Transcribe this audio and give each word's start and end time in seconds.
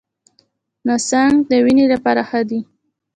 نسک 0.87 1.33
د 1.49 1.51
وینې 1.65 1.85
لپاره 1.93 2.21
ښه 2.29 2.41
دي. 2.49 2.59